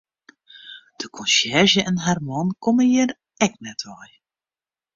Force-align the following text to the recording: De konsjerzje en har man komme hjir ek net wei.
De 0.97 1.07
konsjerzje 1.09 1.81
en 1.83 1.97
har 2.05 2.19
man 2.29 2.47
komme 2.63 2.83
hjir 2.91 3.09
ek 3.45 3.53
net 3.63 3.81
wei. 3.89 4.11